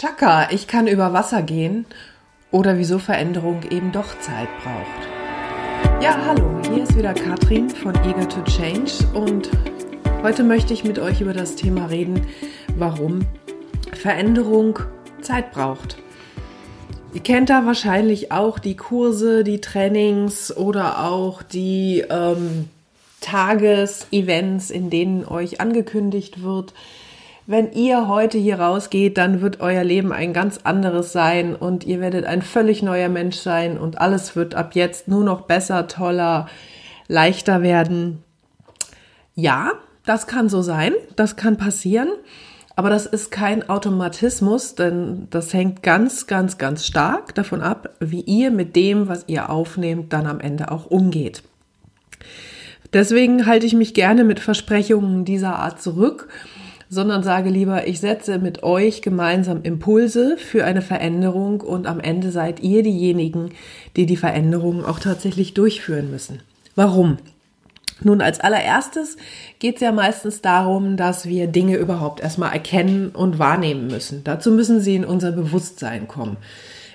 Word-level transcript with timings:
Chaka, 0.00 0.52
ich 0.52 0.68
kann 0.68 0.86
über 0.86 1.12
Wasser 1.12 1.42
gehen 1.42 1.84
oder 2.52 2.78
wieso 2.78 3.00
Veränderung 3.00 3.62
eben 3.68 3.90
doch 3.90 4.20
Zeit 4.20 4.46
braucht. 4.62 6.00
Ja, 6.00 6.16
hallo, 6.24 6.60
hier 6.72 6.84
ist 6.84 6.96
wieder 6.96 7.14
Katrin 7.14 7.68
von 7.68 7.92
Eager 8.04 8.28
to 8.28 8.40
Change 8.44 8.92
und 9.12 9.50
heute 10.22 10.44
möchte 10.44 10.72
ich 10.72 10.84
mit 10.84 11.00
euch 11.00 11.20
über 11.20 11.32
das 11.32 11.56
Thema 11.56 11.86
reden, 11.86 12.28
warum 12.76 13.22
Veränderung 13.92 14.78
Zeit 15.20 15.50
braucht. 15.50 15.96
Ihr 17.12 17.20
kennt 17.24 17.50
da 17.50 17.66
wahrscheinlich 17.66 18.30
auch 18.30 18.60
die 18.60 18.76
Kurse, 18.76 19.42
die 19.42 19.60
Trainings 19.60 20.56
oder 20.56 21.08
auch 21.08 21.42
die 21.42 22.04
ähm, 22.08 22.68
Tagesevents, 23.20 24.70
in 24.70 24.90
denen 24.90 25.24
euch 25.24 25.60
angekündigt 25.60 26.40
wird, 26.40 26.72
wenn 27.48 27.72
ihr 27.72 28.08
heute 28.08 28.36
hier 28.36 28.60
rausgeht, 28.60 29.16
dann 29.16 29.40
wird 29.40 29.60
euer 29.60 29.82
Leben 29.82 30.12
ein 30.12 30.34
ganz 30.34 30.60
anderes 30.64 31.12
sein 31.12 31.56
und 31.56 31.82
ihr 31.82 31.98
werdet 31.98 32.26
ein 32.26 32.42
völlig 32.42 32.82
neuer 32.82 33.08
Mensch 33.08 33.36
sein 33.36 33.78
und 33.78 34.02
alles 34.02 34.36
wird 34.36 34.54
ab 34.54 34.74
jetzt 34.74 35.08
nur 35.08 35.24
noch 35.24 35.40
besser, 35.40 35.88
toller, 35.88 36.46
leichter 37.08 37.62
werden. 37.62 38.22
Ja, 39.34 39.72
das 40.04 40.26
kann 40.26 40.50
so 40.50 40.60
sein, 40.60 40.92
das 41.16 41.36
kann 41.36 41.56
passieren, 41.56 42.10
aber 42.76 42.90
das 42.90 43.06
ist 43.06 43.30
kein 43.30 43.66
Automatismus, 43.70 44.74
denn 44.74 45.28
das 45.30 45.54
hängt 45.54 45.82
ganz, 45.82 46.26
ganz, 46.26 46.58
ganz 46.58 46.84
stark 46.84 47.34
davon 47.34 47.62
ab, 47.62 47.96
wie 47.98 48.20
ihr 48.20 48.50
mit 48.50 48.76
dem, 48.76 49.08
was 49.08 49.24
ihr 49.26 49.48
aufnehmt, 49.48 50.12
dann 50.12 50.26
am 50.26 50.40
Ende 50.40 50.70
auch 50.70 50.84
umgeht. 50.84 51.42
Deswegen 52.92 53.46
halte 53.46 53.64
ich 53.64 53.72
mich 53.72 53.94
gerne 53.94 54.22
mit 54.22 54.38
Versprechungen 54.38 55.24
dieser 55.24 55.56
Art 55.56 55.80
zurück 55.80 56.28
sondern 56.90 57.22
sage 57.22 57.50
lieber, 57.50 57.86
ich 57.86 58.00
setze 58.00 58.38
mit 58.38 58.62
euch 58.62 59.02
gemeinsam 59.02 59.62
Impulse 59.62 60.36
für 60.38 60.64
eine 60.64 60.82
Veränderung 60.82 61.60
und 61.60 61.86
am 61.86 62.00
Ende 62.00 62.30
seid 62.30 62.60
ihr 62.60 62.82
diejenigen, 62.82 63.50
die 63.96 64.06
die 64.06 64.16
Veränderungen 64.16 64.84
auch 64.84 64.98
tatsächlich 64.98 65.54
durchführen 65.54 66.10
müssen. 66.10 66.40
Warum? 66.74 67.18
Nun, 68.00 68.20
als 68.20 68.38
allererstes 68.38 69.16
geht 69.58 69.76
es 69.76 69.80
ja 69.80 69.90
meistens 69.90 70.40
darum, 70.40 70.96
dass 70.96 71.26
wir 71.26 71.48
Dinge 71.48 71.76
überhaupt 71.76 72.20
erstmal 72.20 72.52
erkennen 72.52 73.08
und 73.08 73.38
wahrnehmen 73.38 73.88
müssen. 73.88 74.22
Dazu 74.22 74.52
müssen 74.52 74.80
sie 74.80 74.94
in 74.94 75.04
unser 75.04 75.32
Bewusstsein 75.32 76.06
kommen. 76.06 76.36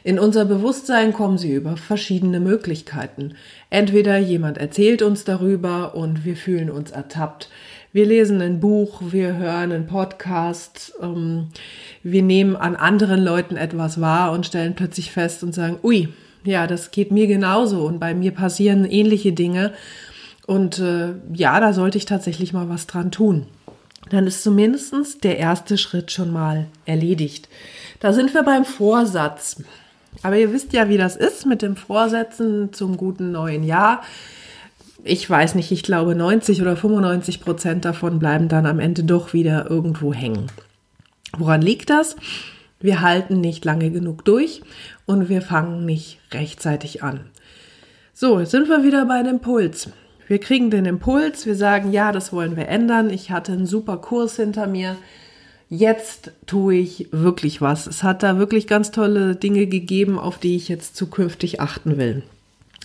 In 0.06 0.20
unser 0.20 0.44
Bewusstsein 0.44 1.14
kommen 1.14 1.38
sie 1.38 1.54
über 1.54 1.78
verschiedene 1.78 2.40
Möglichkeiten. 2.42 3.36
Entweder 3.70 4.18
jemand 4.18 4.58
erzählt 4.58 5.02
uns 5.02 5.24
darüber 5.24 5.96
und 5.96 6.26
wir 6.26 6.36
fühlen 6.36 6.70
uns 6.70 6.92
ertappt, 6.92 7.50
wir 7.94 8.08
lesen 8.08 8.42
ein 8.42 8.60
Buch, 8.60 9.02
wir 9.12 9.38
hören 9.38 9.72
einen 9.72 9.86
Podcast, 9.86 10.94
ähm, 11.00 11.50
wir 12.02 12.24
nehmen 12.24 12.56
an 12.56 12.76
anderen 12.76 13.24
Leuten 13.24 13.56
etwas 13.56 14.02
wahr 14.02 14.32
und 14.32 14.48
stellen 14.48 14.74
plötzlich 14.74 15.12
fest 15.12 15.44
und 15.44 15.54
sagen, 15.54 15.78
ui, 15.84 16.10
ja, 16.44 16.66
das 16.66 16.90
geht 16.90 17.12
mir 17.12 17.28
genauso 17.28 17.86
und 17.86 18.00
bei 18.00 18.16
mir 18.16 18.32
passieren 18.32 18.84
ähnliche 18.86 19.32
Dinge. 19.32 19.74
Und 20.48 20.80
äh, 20.80 21.14
ja, 21.34 21.60
da 21.60 21.72
sollte 21.72 22.00
ich 22.00 22.06
tatsächlich 22.06 22.52
mal 22.52 22.68
was 22.68 22.88
dran 22.88 23.12
tun. 23.12 23.46
Dann 24.10 24.28
ist 24.28 24.44
zumindest 24.44 25.24
der 25.24 25.38
erste 25.38 25.78
Schritt 25.78 26.12
schon 26.12 26.34
mal 26.34 26.66
erledigt. 26.86 27.48
Da 28.00 28.12
sind 28.12 28.34
wir 28.34 28.44
beim 28.44 28.66
Vorsatz. 28.66 29.64
Aber 30.24 30.38
ihr 30.38 30.52
wisst 30.52 30.74
ja, 30.74 30.90
wie 30.90 30.98
das 30.98 31.16
ist 31.16 31.46
mit 31.46 31.62
dem 31.62 31.76
Vorsätzen 31.76 32.74
zum 32.74 32.98
guten 32.98 33.32
neuen 33.32 33.64
Jahr 33.64 34.02
ich 35.04 35.30
weiß 35.30 35.56
nicht, 35.56 35.72
ich 35.72 35.84
glaube 35.84 36.16
90 36.16 36.62
oder 36.62 36.76
95 36.76 37.42
Prozent 37.42 37.86
davon 37.86 38.20
bleiben 38.20 38.48
dann 38.48 38.66
am 38.66 38.80
Ende 38.80 39.04
doch 39.04 39.34
wieder 39.34 39.70
irgendwo 39.70 40.14
hängen. 40.14 40.48
Woran 41.38 41.62
liegt 41.62 41.90
das? 41.90 42.16
Wir 42.80 43.02
halten 43.02 43.42
nicht 43.42 43.66
lange 43.66 43.92
genug 43.92 44.24
durch 44.26 44.62
und 45.06 45.30
wir 45.30 45.42
fangen 45.42 45.86
nicht 45.86 46.20
rechtzeitig 46.32 47.04
an. 47.04 47.22
So, 48.14 48.40
jetzt 48.40 48.52
sind 48.52 48.70
wir 48.70 48.84
wieder 48.84 49.06
bei 49.06 49.24
dem 49.24 49.36
Impuls. 49.36 49.90
Wir 50.28 50.40
kriegen 50.40 50.70
den 50.70 50.86
Impuls, 50.86 51.46
wir 51.46 51.56
sagen, 51.56 51.92
ja, 51.92 52.12
das 52.12 52.32
wollen 52.32 52.56
wir 52.56 52.68
ändern. 52.68 53.10
Ich 53.10 53.32
hatte 53.32 53.52
einen 53.52 53.66
super 53.66 53.98
Kurs 53.98 54.38
hinter 54.38 54.68
mir. 54.68 54.96
Jetzt 55.70 56.32
tue 56.46 56.76
ich 56.76 57.10
wirklich 57.12 57.60
was. 57.60 57.88
Es 57.88 58.04
hat 58.04 58.24
da 58.24 58.38
wirklich 58.38 58.68
ganz 58.68 58.92
tolle 58.92 59.36
Dinge 59.36 59.68
gegeben, 59.68 60.20
auf 60.20 60.38
die 60.38 60.56
ich 60.56 60.70
jetzt 60.70 60.96
zukünftig 60.96 61.60
achten 61.60 61.98
will. 61.98 62.24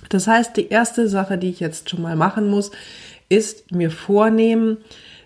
Das 0.09 0.27
heißt, 0.27 0.57
die 0.57 0.69
erste 0.69 1.09
Sache, 1.09 1.39
die 1.39 1.51
ich 1.51 1.61
jetzt 1.61 1.91
schon 1.91 2.03
mal 2.03 2.17
machen 2.17 2.49
muss, 2.49 2.71
ist 3.29 3.73
mir 3.73 3.91
vornehmen, 3.91 4.79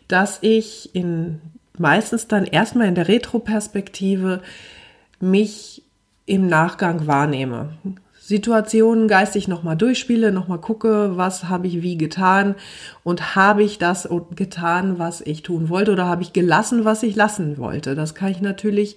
dass 0.09 0.39
ich 0.41 0.95
in 0.95 1.41
meistens 1.79 2.29
dann 2.29 2.45
erstmal 2.45 2.89
in 2.89 2.95
der 2.95 3.09
Retroperspektive 3.09 4.43
mich 5.21 5.83
im 6.27 6.47
Nachgang 6.47 7.07
wahrnehme. 7.07 7.71
Situationen 8.19 9.09
geistig 9.09 9.49
nochmal 9.49 9.77
durchspiele, 9.77 10.31
nochmal 10.31 10.61
gucke, 10.61 11.17
was 11.17 11.45
habe 11.45 11.67
ich 11.67 11.83
wie 11.83 11.99
getan 11.99 12.55
und 13.03 13.35
habe 13.35 13.65
ich 13.65 13.79
das 13.79 14.09
getan, 14.37 14.99
was 14.99 15.21
ich 15.21 15.43
tun 15.43 15.69
wollte 15.69 15.93
oder 15.93 16.07
habe 16.07 16.23
ich 16.23 16.33
gelassen, 16.33 16.85
was 16.85 17.03
ich 17.03 17.17
lassen 17.17 17.59
wollte. 17.59 17.95
Das 17.97 18.15
kann 18.15 18.31
ich 18.31 18.41
natürlich 18.41 18.97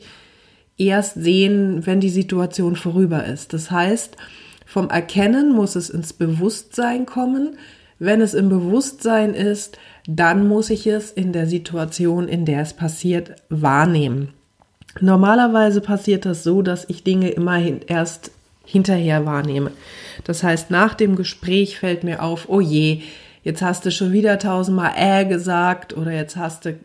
erst 0.78 1.16
sehen, 1.16 1.86
wenn 1.86 2.00
die 2.00 2.10
Situation 2.10 2.76
vorüber 2.76 3.26
ist. 3.26 3.54
Das 3.54 3.72
heißt, 3.72 4.16
vom 4.66 4.90
Erkennen 4.90 5.54
muss 5.54 5.76
es 5.76 5.90
ins 5.90 6.14
Bewusstsein 6.14 7.06
kommen. 7.06 7.58
Wenn 8.00 8.20
es 8.20 8.34
im 8.34 8.50
Bewusstsein 8.50 9.34
ist, 9.34 9.78
dann 10.08 10.48
muss 10.48 10.70
ich 10.70 10.88
es 10.88 11.12
in 11.12 11.32
der 11.32 11.48
Situation, 11.48 12.28
in 12.28 12.46
der 12.46 12.62
es 12.62 12.74
passiert, 12.74 13.36
wahrnehmen. 13.50 14.34
Normalerweise 15.00 15.82
passiert 15.82 16.26
das 16.26 16.44
so, 16.44 16.62
dass 16.62 16.90
ich 16.90 17.04
Dinge 17.04 17.30
immer 17.30 17.62
erst 17.88 18.32
hinterher 18.66 19.26
wahrnehme. 19.26 19.72
Das 20.24 20.44
heißt, 20.44 20.72
nach 20.72 20.94
dem 20.94 21.16
Gespräch 21.16 21.80
fällt 21.80 22.04
mir 22.04 22.24
auf, 22.24 22.50
oh 22.50 22.62
je, 22.62 23.02
jetzt 23.44 23.62
hast 23.62 23.86
du 23.86 23.92
schon 23.92 24.12
wieder 24.12 24.40
tausendmal 24.40 24.94
äh 24.98 25.26
gesagt 25.26 25.96
oder 25.96 26.12
jetzt 26.12 26.36
hast 26.36 26.66
du 26.66 26.78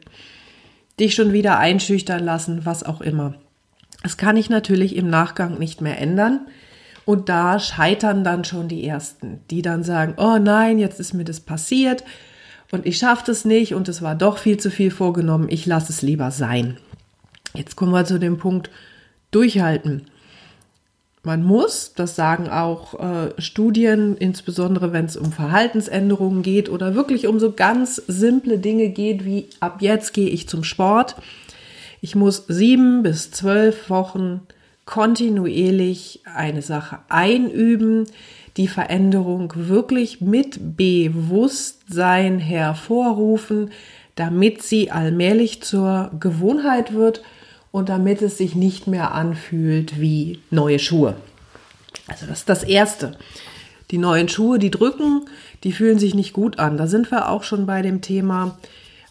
dich 0.99 1.15
schon 1.15 1.33
wieder 1.33 1.59
einschüchtern 1.59 2.23
lassen, 2.23 2.67
was 2.67 2.85
auch 2.85 3.01
immer. 3.01 3.35
Das 4.03 4.17
kann 4.17 4.37
ich 4.37 4.51
natürlich 4.51 4.97
im 4.97 5.09
Nachgang 5.09 5.59
nicht 5.59 5.81
mehr 5.81 5.99
ändern. 5.99 6.47
Und 7.11 7.29
da 7.29 7.59
scheitern 7.59 8.23
dann 8.23 8.45
schon 8.45 8.69
die 8.69 8.87
Ersten, 8.87 9.41
die 9.51 9.63
dann 9.63 9.83
sagen, 9.83 10.15
oh 10.17 10.39
nein, 10.39 10.79
jetzt 10.79 11.01
ist 11.01 11.13
mir 11.13 11.25
das 11.25 11.41
passiert 11.41 12.05
und 12.71 12.87
ich 12.87 12.99
schaffe 12.99 13.25
das 13.27 13.45
nicht 13.45 13.75
und 13.75 13.89
es 13.89 14.01
war 14.01 14.15
doch 14.15 14.39
viel 14.39 14.59
zu 14.59 14.71
viel 14.71 14.93
vorgenommen, 14.93 15.49
ich 15.51 15.67
lasse 15.67 15.91
es 15.91 16.03
lieber 16.03 16.31
sein. 16.31 16.77
Jetzt 17.53 17.75
kommen 17.75 17.91
wir 17.91 18.05
zu 18.05 18.21
dem 18.21 18.39
Punkt 18.39 18.71
durchhalten. 19.33 20.03
Man 21.25 21.43
muss, 21.43 21.95
das 21.97 22.15
sagen 22.15 22.49
auch 22.49 22.95
äh, 23.01 23.33
Studien, 23.39 24.17
insbesondere 24.17 24.93
wenn 24.93 25.07
es 25.07 25.17
um 25.17 25.33
Verhaltensänderungen 25.33 26.43
geht 26.43 26.69
oder 26.69 26.95
wirklich 26.95 27.27
um 27.27 27.41
so 27.41 27.51
ganz 27.51 27.97
simple 28.07 28.61
Dinge 28.61 28.91
geht, 28.91 29.25
wie 29.25 29.49
ab 29.59 29.79
jetzt 29.83 30.15
gehe 30.15 30.29
ich 30.29 30.49
zum 30.49 30.63
Sport. 30.63 31.17
Ich 32.01 32.15
muss 32.15 32.45
sieben 32.47 33.03
bis 33.03 33.33
zwölf 33.33 33.91
Wochen 33.91 34.43
kontinuierlich 34.91 36.21
eine 36.35 36.63
Sache 36.63 36.99
einüben, 37.09 38.07
die 38.57 38.67
Veränderung 38.67 39.53
wirklich 39.55 40.21
mit 40.21 40.77
Bewusstsein 40.77 42.41
hervorrufen, 42.41 43.71
damit 44.17 44.63
sie 44.63 44.91
allmählich 44.91 45.63
zur 45.63 46.11
Gewohnheit 46.19 46.93
wird 46.93 47.23
und 47.71 47.89
damit 47.89 48.21
es 48.21 48.37
sich 48.37 48.57
nicht 48.57 48.89
mehr 48.89 49.13
anfühlt 49.15 50.01
wie 50.01 50.41
neue 50.51 50.81
Schuhe. 50.81 51.15
Also 52.09 52.27
das 52.27 52.41
ist 52.41 52.49
das 52.49 52.65
Erste. 52.65 53.17
Die 53.93 53.99
neuen 53.99 54.29
Schuhe, 54.29 54.59
die 54.59 54.73
drücken, 54.73 55.23
die 55.63 55.71
fühlen 55.71 56.01
sich 56.01 56.17
nicht 56.17 56.33
gut 56.33 56.59
an. 56.59 56.77
Da 56.77 56.89
sind 56.89 57.13
wir 57.13 57.29
auch 57.29 57.45
schon 57.45 57.65
bei 57.65 57.83
dem 57.83 58.01
Thema 58.01 58.59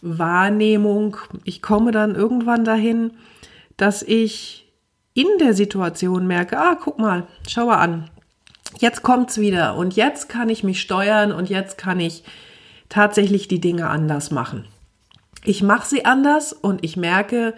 Wahrnehmung. 0.02 1.16
Ich 1.46 1.62
komme 1.62 1.94
dann 1.94 2.16
irgendwann 2.16 2.66
dahin, 2.66 3.12
dass 3.78 4.04
ich 4.04 4.66
in 5.20 5.28
der 5.40 5.54
Situation 5.54 6.28
merke, 6.28 6.58
ah, 6.58 6.78
guck 6.82 6.98
mal, 6.98 7.28
schau 7.46 7.66
mal 7.66 7.80
an, 7.80 8.10
jetzt 8.78 9.04
kommt's 9.04 9.38
wieder 9.38 9.76
und 9.76 9.98
jetzt 9.98 10.30
kann 10.30 10.48
ich 10.48 10.64
mich 10.64 10.80
steuern 10.80 11.34
und 11.34 11.50
jetzt 11.50 11.78
kann 11.78 12.00
ich 12.00 12.24
tatsächlich 12.88 13.50
die 13.50 13.60
Dinge 13.60 13.90
anders 13.90 14.32
machen. 14.32 14.66
Ich 15.44 15.62
mache 15.62 15.86
sie 15.86 16.06
anders 16.06 16.54
und 16.54 16.86
ich 16.86 16.96
merke, 16.96 17.54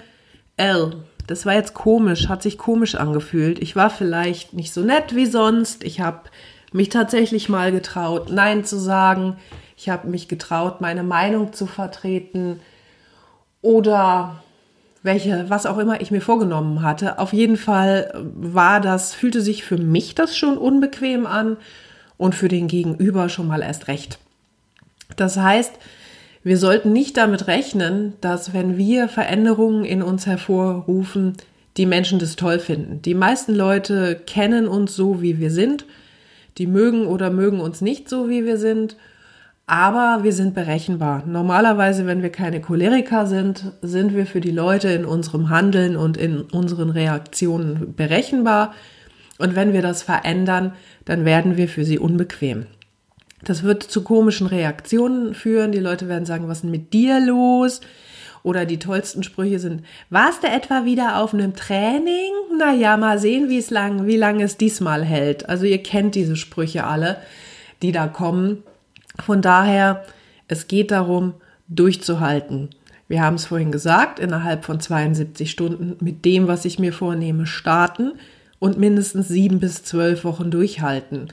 L, 0.58 1.04
das 1.28 1.46
war 1.46 1.54
jetzt 1.54 1.76
komisch, 1.76 2.30
hat 2.30 2.42
sich 2.42 2.58
komisch 2.58 2.96
angefühlt. 2.96 3.60
Ich 3.60 3.76
war 3.76 3.92
vielleicht 3.92 4.54
nicht 4.54 4.74
so 4.74 4.82
nett 4.82 5.16
wie 5.16 5.28
sonst. 5.28 5.84
Ich 5.84 6.02
habe 6.02 6.22
mich 6.72 6.90
tatsächlich 6.90 7.48
mal 7.48 7.72
getraut, 7.72 8.32
Nein 8.32 8.66
zu 8.66 8.80
sagen. 8.80 9.38
Ich 9.78 9.90
habe 9.90 10.08
mich 10.08 10.28
getraut, 10.28 10.82
meine 10.82 11.04
Meinung 11.04 11.54
zu 11.54 11.68
vertreten. 11.68 12.60
Oder 13.62 14.42
welche, 15.04 15.50
was 15.50 15.66
auch 15.66 15.78
immer 15.78 16.02
ich 16.02 16.12
mir 16.12 16.22
vorgenommen 16.22 16.82
hatte. 16.82 17.20
Auf 17.20 17.34
jeden 17.34 17.58
Fall 17.58 18.14
war 18.36 18.80
das, 18.80 19.14
fühlte 19.14 19.42
sich 19.42 19.64
für 19.64 19.78
mich 19.78 20.16
das 20.16 20.38
schon 20.38 20.58
unbequem 20.58 21.26
an 21.26 21.58
und 22.18 22.36
für 22.36 22.48
den 22.48 22.68
Gegenüber 22.68 23.30
schon 23.30 23.48
mal 23.48 23.62
erst 23.62 23.88
recht. 23.88 24.20
Das 25.16 25.38
heißt, 25.38 25.74
wir 26.44 26.58
sollten 26.58 26.92
nicht 26.92 27.18
damit 27.18 27.48
rechnen, 27.48 28.14
dass 28.22 28.54
wenn 28.54 28.78
wir 28.78 29.08
Veränderungen 29.08 29.86
in 29.86 30.02
uns 30.02 30.26
hervorrufen, 30.26 31.38
die 31.78 31.86
Menschen 31.86 32.20
das 32.20 32.36
toll 32.36 32.60
finden. 32.60 33.02
Die 33.02 33.14
meisten 33.14 33.56
Leute 33.56 34.20
kennen 34.26 34.68
uns 34.68 34.96
so, 34.96 35.22
wie 35.22 35.40
wir 35.40 35.52
sind. 35.52 35.86
Die 36.58 36.68
mögen 36.68 37.08
oder 37.08 37.30
mögen 37.30 37.60
uns 37.60 37.82
nicht 37.82 38.10
so, 38.10 38.30
wie 38.30 38.46
wir 38.46 38.58
sind. 38.58 38.98
Aber 39.68 40.20
wir 40.24 40.34
sind 40.34 40.54
berechenbar. 40.54 41.24
Normalerweise, 41.26 42.06
wenn 42.06 42.22
wir 42.22 42.32
keine 42.32 42.62
Choleriker 42.62 43.26
sind, 43.26 43.72
sind 43.82 44.16
wir 44.16 44.26
für 44.26 44.42
die 44.42 44.52
Leute 44.52 44.90
in 44.90 45.06
unserem 45.06 45.50
Handeln 45.50 45.96
und 45.96 46.18
in 46.18 46.42
unseren 46.42 46.90
Reaktionen 46.90 47.94
berechenbar. 47.96 48.74
Und 49.38 49.56
wenn 49.56 49.74
wir 49.74 49.82
das 49.82 50.04
verändern, 50.04 50.74
dann 51.06 51.26
werden 51.26 51.58
wir 51.58 51.68
für 51.68 51.86
sie 51.86 52.00
unbequem. 52.00 52.66
Das 53.44 53.64
wird 53.64 53.84
zu 53.84 54.04
komischen 54.04 54.48
Reaktionen 54.48 55.34
führen. 55.34 55.72
Die 55.72 55.80
Leute 55.80 56.08
werden 56.08 56.26
sagen, 56.26 56.48
was 56.48 56.58
ist 56.58 56.64
denn 56.64 56.72
mit 56.72 56.94
dir 56.94 57.20
los? 57.20 57.82
Oder 58.44 58.66
die 58.66 58.80
tollsten 58.80 59.24
Sprüche 59.24 59.60
sind, 59.60 59.84
warst 60.10 60.44
du 60.44 60.48
etwa 60.48 60.84
wieder 60.86 61.18
auf 61.18 61.34
einem 61.34 61.56
Training? 61.56 62.32
Naja, 62.58 62.98
mal 62.98 63.20
sehen, 63.20 63.50
wie 63.50 63.60
es 63.60 63.70
lang, 63.70 64.08
wie 64.08 64.18
lange 64.18 64.44
es 64.44 64.58
diesmal 64.58 65.04
hält. 65.06 65.48
Also 65.48 65.66
ihr 65.66 65.82
kennt 65.82 66.16
diese 66.16 66.36
Sprüche 66.36 66.86
alle, 66.86 67.18
die 67.84 67.92
da 67.92 68.08
kommen. 68.08 68.64
Von 69.20 69.42
daher, 69.42 70.04
es 70.48 70.68
geht 70.68 70.92
darum, 70.92 71.34
durchzuhalten. 71.68 72.70
Wir 73.08 73.22
haben 73.22 73.36
es 73.36 73.46
vorhin 73.46 73.72
gesagt, 73.72 74.20
innerhalb 74.20 74.64
von 74.64 74.80
72 74.80 75.52
Stunden 75.52 75.98
mit 76.00 76.24
dem, 76.26 76.48
was 76.48 76.66
ich 76.66 76.80
mir 76.80 76.94
vornehme, 76.94 77.46
starten 77.46 78.14
und 78.60 78.78
mindestens 78.78 79.28
sieben 79.28 79.60
bis 79.60 79.84
zwölf 79.84 80.24
Wochen 80.24 80.52
durchhalten. 80.52 81.28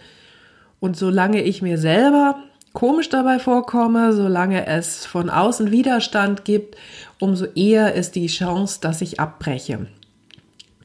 Und 0.80 0.96
solange 0.96 1.42
ich 1.42 1.62
mir 1.62 1.78
selber 1.78 2.36
komisch 2.72 3.08
dabei 3.08 3.38
vorkomme, 3.38 4.12
solange 4.12 4.66
es 4.66 5.06
von 5.06 5.30
außen 5.30 5.70
Widerstand 5.70 6.44
gibt, 6.44 6.76
umso 7.18 7.46
eher 7.54 7.94
ist 7.94 8.14
die 8.14 8.28
Chance, 8.28 8.78
dass 8.80 9.00
ich 9.00 9.20
abbreche. 9.20 9.86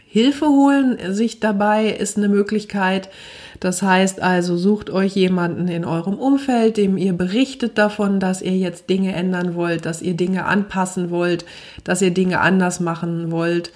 Hilfe 0.07 0.47
holen 0.47 0.97
sich 1.13 1.39
dabei 1.39 1.87
ist 1.87 2.17
eine 2.17 2.29
Möglichkeit. 2.29 3.09
Das 3.63 3.81
heißt 3.81 4.21
also, 4.21 4.57
sucht 4.57 4.89
euch 4.89 5.15
jemanden 5.15 5.69
in 5.69 5.85
eurem 5.85 6.15
Umfeld, 6.15 6.75
dem 6.75 6.97
ihr 6.97 7.13
berichtet 7.13 7.77
davon, 7.77 8.19
dass 8.19 8.41
ihr 8.41 8.57
jetzt 8.57 8.89
Dinge 8.89 9.13
ändern 9.13 9.55
wollt, 9.55 9.85
dass 9.85 10.01
ihr 10.01 10.15
Dinge 10.15 10.43
anpassen 10.43 11.11
wollt, 11.11 11.45
dass 11.85 12.01
ihr 12.01 12.11
Dinge 12.11 12.41
anders 12.41 12.81
machen 12.81 13.31
wollt. 13.31 13.71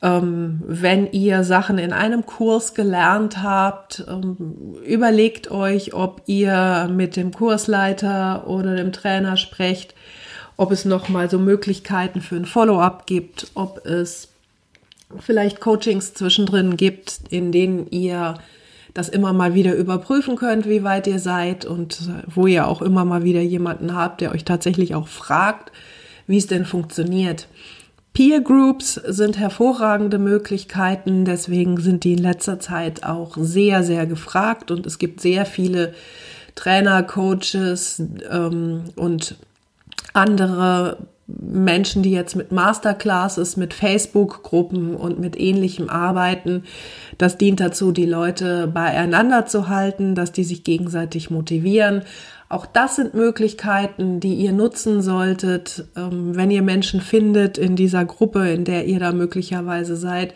Ähm, 0.00 0.62
wenn 0.64 1.10
ihr 1.10 1.42
Sachen 1.42 1.78
in 1.78 1.92
einem 1.92 2.24
Kurs 2.24 2.74
gelernt 2.74 3.42
habt, 3.42 4.04
ähm, 4.06 4.76
überlegt 4.86 5.50
euch, 5.50 5.92
ob 5.92 6.22
ihr 6.26 6.88
mit 6.94 7.16
dem 7.16 7.32
Kursleiter 7.32 8.46
oder 8.46 8.76
dem 8.76 8.92
Trainer 8.92 9.36
sprecht, 9.36 9.96
ob 10.56 10.70
es 10.70 10.84
noch 10.84 11.08
mal 11.08 11.28
so 11.28 11.40
Möglichkeiten 11.40 12.20
für 12.20 12.36
ein 12.36 12.46
Follow-up 12.46 13.08
gibt, 13.08 13.48
ob 13.54 13.84
es 13.84 14.28
vielleicht 15.18 15.58
Coachings 15.58 16.14
zwischendrin 16.14 16.76
gibt, 16.76 17.22
in 17.30 17.50
denen 17.50 17.90
ihr 17.90 18.36
das 18.96 19.10
immer 19.10 19.34
mal 19.34 19.52
wieder 19.52 19.74
überprüfen 19.74 20.36
könnt, 20.36 20.66
wie 20.66 20.82
weit 20.82 21.06
ihr 21.06 21.18
seid 21.18 21.66
und 21.66 21.98
wo 22.26 22.46
ihr 22.46 22.66
auch 22.66 22.80
immer 22.80 23.04
mal 23.04 23.24
wieder 23.24 23.42
jemanden 23.42 23.94
habt, 23.94 24.22
der 24.22 24.32
euch 24.32 24.44
tatsächlich 24.44 24.94
auch 24.94 25.06
fragt, 25.06 25.70
wie 26.26 26.38
es 26.38 26.46
denn 26.46 26.64
funktioniert. 26.64 27.46
Peer 28.14 28.40
Groups 28.40 28.94
sind 28.94 29.36
hervorragende 29.36 30.18
Möglichkeiten, 30.18 31.26
deswegen 31.26 31.78
sind 31.78 32.04
die 32.04 32.14
in 32.14 32.22
letzter 32.22 32.58
Zeit 32.58 33.04
auch 33.04 33.36
sehr, 33.38 33.82
sehr 33.82 34.06
gefragt 34.06 34.70
und 34.70 34.86
es 34.86 34.96
gibt 34.96 35.20
sehr 35.20 35.44
viele 35.44 35.92
Trainer, 36.54 37.02
Coaches 37.02 38.02
ähm, 38.30 38.84
und 38.96 39.36
andere 40.14 40.96
Menschen, 41.28 42.04
die 42.04 42.12
jetzt 42.12 42.36
mit 42.36 42.52
Masterclasses, 42.52 43.56
mit 43.56 43.74
Facebook-Gruppen 43.74 44.94
und 44.94 45.18
mit 45.18 45.38
ähnlichem 45.38 45.88
arbeiten. 45.88 46.62
Das 47.18 47.36
dient 47.36 47.58
dazu, 47.58 47.90
die 47.90 48.06
Leute 48.06 48.68
beieinander 48.68 49.46
zu 49.46 49.68
halten, 49.68 50.14
dass 50.14 50.30
die 50.30 50.44
sich 50.44 50.62
gegenseitig 50.62 51.30
motivieren. 51.30 52.02
Auch 52.48 52.64
das 52.64 52.94
sind 52.94 53.14
Möglichkeiten, 53.14 54.20
die 54.20 54.34
ihr 54.34 54.52
nutzen 54.52 55.02
solltet, 55.02 55.86
ähm, 55.96 56.36
wenn 56.36 56.52
ihr 56.52 56.62
Menschen 56.62 57.00
findet 57.00 57.58
in 57.58 57.74
dieser 57.74 58.04
Gruppe, 58.04 58.48
in 58.50 58.64
der 58.64 58.86
ihr 58.86 59.00
da 59.00 59.10
möglicherweise 59.10 59.96
seid. 59.96 60.32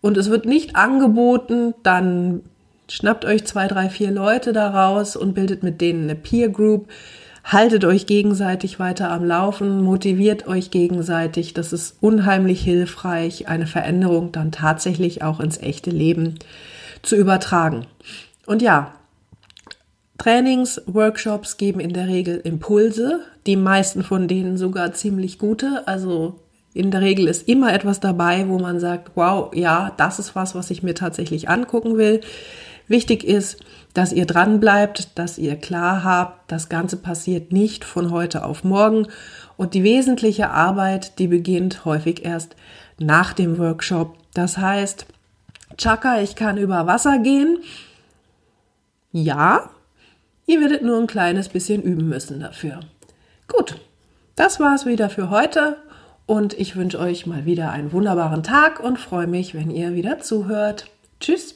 Und 0.00 0.16
es 0.16 0.30
wird 0.30 0.46
nicht 0.46 0.76
angeboten, 0.76 1.74
dann 1.82 2.42
schnappt 2.88 3.24
euch 3.24 3.44
zwei, 3.44 3.66
drei, 3.66 3.88
vier 3.88 4.12
Leute 4.12 4.52
daraus 4.52 5.16
und 5.16 5.34
bildet 5.34 5.64
mit 5.64 5.80
denen 5.80 6.04
eine 6.04 6.14
Peer 6.14 6.48
Group 6.48 6.86
haltet 7.46 7.84
euch 7.84 8.06
gegenseitig 8.06 8.80
weiter 8.80 9.10
am 9.10 9.24
Laufen, 9.24 9.82
motiviert 9.82 10.48
euch 10.48 10.72
gegenseitig. 10.72 11.54
Das 11.54 11.72
ist 11.72 11.96
unheimlich 12.00 12.60
hilfreich, 12.60 13.48
eine 13.48 13.68
Veränderung 13.68 14.32
dann 14.32 14.50
tatsächlich 14.50 15.22
auch 15.22 15.38
ins 15.38 15.58
echte 15.58 15.90
Leben 15.90 16.34
zu 17.02 17.14
übertragen. 17.14 17.86
Und 18.46 18.62
ja, 18.62 18.92
Trainings, 20.18 20.82
Workshops 20.86 21.56
geben 21.56 21.78
in 21.78 21.92
der 21.92 22.08
Regel 22.08 22.40
Impulse, 22.42 23.20
die 23.46 23.56
meisten 23.56 24.02
von 24.02 24.26
denen 24.26 24.56
sogar 24.56 24.92
ziemlich 24.92 25.38
gute. 25.38 25.86
Also 25.86 26.40
in 26.74 26.90
der 26.90 27.00
Regel 27.00 27.28
ist 27.28 27.48
immer 27.48 27.72
etwas 27.72 28.00
dabei, 28.00 28.48
wo 28.48 28.58
man 28.58 28.80
sagt, 28.80 29.12
wow, 29.14 29.54
ja, 29.54 29.92
das 29.96 30.18
ist 30.18 30.34
was, 30.34 30.54
was 30.54 30.70
ich 30.70 30.82
mir 30.82 30.94
tatsächlich 30.94 31.48
angucken 31.48 31.96
will. 31.96 32.22
Wichtig 32.88 33.24
ist, 33.24 33.60
dass 33.94 34.12
ihr 34.12 34.26
dran 34.26 34.60
bleibt, 34.60 35.18
dass 35.18 35.38
ihr 35.38 35.56
klar 35.56 36.04
habt, 36.04 36.50
das 36.50 36.68
Ganze 36.68 36.96
passiert 36.96 37.50
nicht 37.52 37.84
von 37.84 38.10
heute 38.10 38.44
auf 38.44 38.62
morgen 38.62 39.08
und 39.56 39.74
die 39.74 39.82
wesentliche 39.82 40.50
Arbeit, 40.50 41.18
die 41.18 41.26
beginnt 41.26 41.84
häufig 41.84 42.24
erst 42.24 42.56
nach 42.98 43.32
dem 43.32 43.58
Workshop. 43.58 44.16
Das 44.34 44.58
heißt, 44.58 45.06
Chaka, 45.76 46.20
ich 46.20 46.36
kann 46.36 46.58
über 46.58 46.86
Wasser 46.86 47.18
gehen. 47.18 47.58
Ja, 49.12 49.70
ihr 50.46 50.60
werdet 50.60 50.82
nur 50.82 50.98
ein 50.98 51.06
kleines 51.06 51.48
bisschen 51.48 51.82
üben 51.82 52.08
müssen 52.08 52.40
dafür. 52.40 52.80
Gut, 53.48 53.80
das 54.36 54.60
war's 54.60 54.86
wieder 54.86 55.08
für 55.08 55.30
heute 55.30 55.76
und 56.26 56.52
ich 56.54 56.76
wünsche 56.76 56.98
euch 56.98 57.26
mal 57.26 57.46
wieder 57.46 57.70
einen 57.70 57.92
wunderbaren 57.92 58.42
Tag 58.42 58.80
und 58.80 58.98
freue 58.98 59.26
mich, 59.26 59.54
wenn 59.54 59.70
ihr 59.70 59.94
wieder 59.94 60.20
zuhört. 60.20 60.90
Tschüss. 61.20 61.55